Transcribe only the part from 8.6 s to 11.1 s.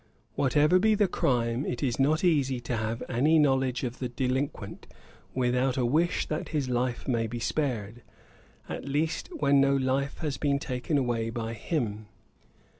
at least when no life has been taken